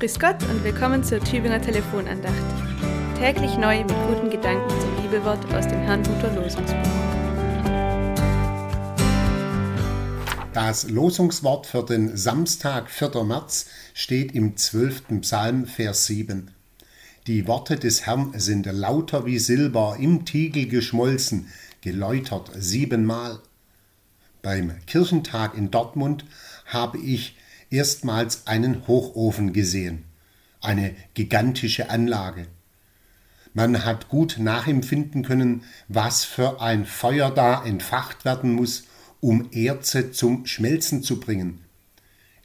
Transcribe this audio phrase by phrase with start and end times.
[0.00, 2.34] Grüß Gott und willkommen zur Tübinger Telefonandacht.
[3.18, 6.90] Täglich neu mit guten Gedanken zum Bibelwort aus dem Herrnhuter Losungsbuch.
[10.54, 13.24] Das Losungswort für den Samstag, 4.
[13.24, 15.20] März, steht im 12.
[15.20, 16.50] Psalm, Vers 7.
[17.26, 21.48] Die Worte des Herrn sind lauter wie Silber, im Tiegel geschmolzen,
[21.82, 23.40] geläutert siebenmal.
[24.40, 26.24] Beim Kirchentag in Dortmund
[26.64, 27.36] habe ich
[27.70, 30.04] erstmals einen Hochofen gesehen.
[30.60, 32.46] Eine gigantische Anlage.
[33.54, 38.84] Man hat gut nachempfinden können, was für ein Feuer da entfacht werden muss,
[39.20, 41.60] um Erze zum Schmelzen zu bringen.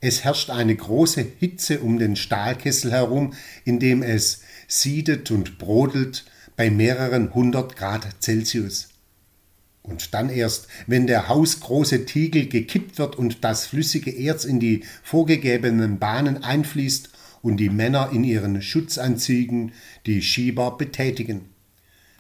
[0.02, 3.34] Es herrscht eine große Hitze um den Stahlkessel herum,
[3.64, 8.90] in dem es siedet und brodelt bei mehreren hundert Grad Celsius.
[9.88, 14.84] Und dann erst, wenn der hausgroße Tiegel gekippt wird und das flüssige Erz in die
[15.04, 17.10] vorgegebenen Bahnen einfließt
[17.44, 19.74] und die Männer in ihren Schutzanzügen
[20.08, 21.50] die Schieber betätigen.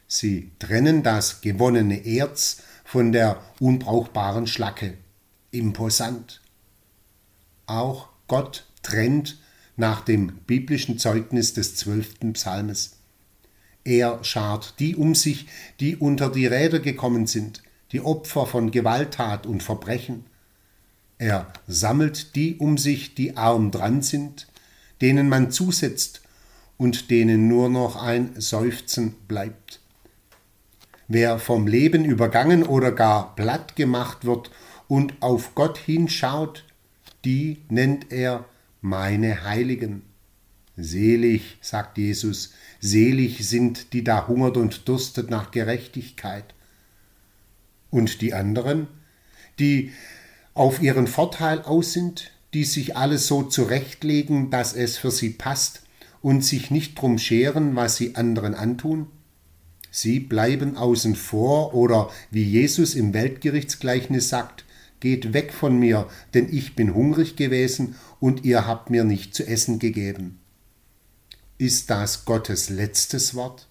[0.07, 4.93] Sie trennen das gewonnene Erz von der unbrauchbaren Schlacke.
[5.49, 6.41] Imposant.
[7.65, 9.39] Auch Gott trennt
[9.75, 12.97] nach dem biblischen Zeugnis des zwölften Psalmes.
[13.85, 15.47] Er schart die um sich,
[15.79, 20.25] die unter die Räder gekommen sind, die Opfer von Gewalttat und Verbrechen.
[21.19, 24.47] Er sammelt die um sich, die arm dran sind,
[25.01, 26.23] denen man zusetzt
[26.77, 29.79] und denen nur noch ein Seufzen bleibt.
[31.07, 34.49] Wer vom Leben übergangen oder gar platt gemacht wird
[34.87, 36.65] und auf Gott hinschaut,
[37.23, 38.45] die nennt er
[38.81, 40.01] meine Heiligen.
[40.77, 46.53] Selig, sagt Jesus, selig sind, die da hungert und durstet nach Gerechtigkeit.
[47.89, 48.87] Und die anderen,
[49.57, 49.91] die
[50.53, 55.83] auf ihren Vorteil aus sind, die sich alles so zurechtlegen, dass es für sie passt
[56.21, 59.07] und sich nicht drum scheren, was sie anderen antun?
[59.91, 64.65] Sie bleiben außen vor oder wie Jesus im Weltgerichtsgleichnis sagt,
[64.99, 69.47] geht weg von mir, denn ich bin hungrig gewesen und ihr habt mir nicht zu
[69.47, 70.39] essen gegeben.
[71.57, 73.69] Ist das Gottes letztes Wort?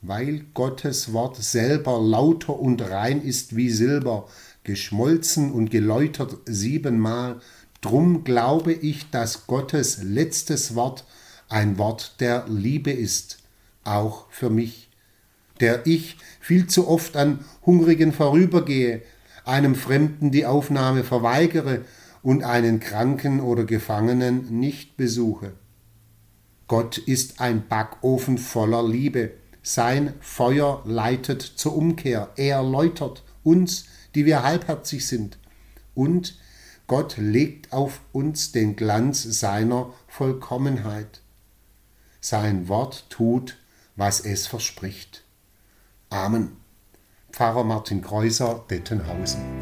[0.00, 4.26] Weil Gottes Wort selber lauter und rein ist wie Silber,
[4.64, 7.42] geschmolzen und geläutert siebenmal,
[7.82, 11.04] drum glaube ich, dass Gottes letztes Wort
[11.50, 13.40] ein Wort der Liebe ist,
[13.84, 14.88] auch für mich,
[15.60, 19.02] der ich viel zu oft an Hungrigen vorübergehe,
[19.44, 21.84] einem Fremden die Aufnahme verweigere
[22.22, 25.52] und einen Kranken oder Gefangenen nicht besuche.
[26.68, 29.32] Gott ist ein Backofen voller Liebe.
[29.62, 32.30] Sein Feuer leitet zur Umkehr.
[32.36, 35.38] Er läutert uns, die wir halbherzig sind.
[35.94, 36.38] Und
[36.86, 41.22] Gott legt auf uns den Glanz seiner Vollkommenheit.
[42.20, 43.56] Sein Wort tut,
[43.96, 45.24] was es verspricht.
[46.10, 46.56] Amen.
[47.32, 49.57] Pfarrer Martin Kreuser, Dettenhausen.